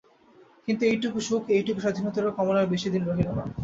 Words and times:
কিন্তু 0.67 0.83
এইটুকু 0.85 1.19
সুখ, 1.27 1.41
এইটুকু 1.55 1.79
স্বাধীনতাও 1.81 2.35
কমলার 2.37 2.71
বেশি 2.73 2.87
দিন 2.93 3.03
রহিল 3.05 3.29
না। 3.37 3.43